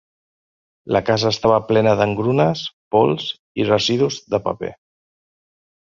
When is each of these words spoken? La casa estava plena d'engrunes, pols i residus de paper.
La 0.95 1.01
casa 1.09 1.31
estava 1.35 1.59
plena 1.67 1.93
d'engrunes, 2.01 2.63
pols 2.97 3.27
i 3.65 3.69
residus 3.71 4.19
de 4.35 4.41
paper. 4.49 4.73